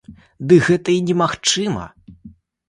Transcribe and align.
Ды 0.51 0.55
гэта 0.67 0.93
і 0.99 1.03
немагчыма. 1.09 1.85